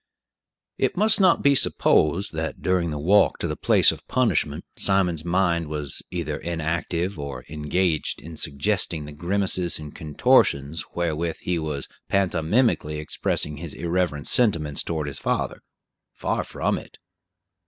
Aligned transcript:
It 0.79 0.97
must 0.97 1.21
not 1.21 1.43
be 1.43 1.53
supposed 1.53 2.33
that, 2.33 2.63
during 2.63 2.89
the 2.89 2.97
walk 2.97 3.37
to 3.37 3.47
the 3.47 3.55
place 3.55 3.91
of 3.91 4.07
punishment, 4.07 4.65
Simon's 4.75 5.23
mind 5.23 5.67
was 5.67 6.01
either 6.09 6.37
inactive, 6.39 7.19
or 7.19 7.45
engaged 7.49 8.19
in 8.19 8.35
suggesting 8.35 9.05
the 9.05 9.11
grimaces 9.11 9.77
and 9.77 9.93
contortions 9.93 10.83
wherewith 10.95 11.37
he 11.41 11.59
was 11.59 11.87
pantomimically 12.09 12.97
expressing 12.97 13.57
his 13.57 13.75
irreverent 13.75 14.25
sentiments 14.25 14.81
toward 14.81 15.05
his 15.05 15.19
father. 15.19 15.61
Far 16.15 16.43
from 16.43 16.79
it. 16.79 16.97